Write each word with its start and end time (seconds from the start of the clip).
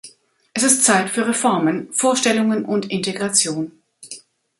Es 0.55 0.63
ist 0.63 0.83
Zeit 0.83 1.11
für 1.11 1.27
Reformen, 1.27 1.93
Vorstellungen 1.93 2.65
und 2.65 2.89
Integration. 2.89 3.71